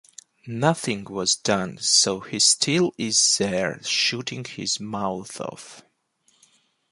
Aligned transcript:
Nothing 0.47 1.03
was 1.03 1.35
done 1.35 1.77
so 1.77 2.21
he 2.21 2.39
still 2.39 2.91
is 2.97 3.37
there 3.37 3.79
shooting 3.83 4.43
his 4.43 4.79
mouth 4.79 5.39
off. 5.39 5.83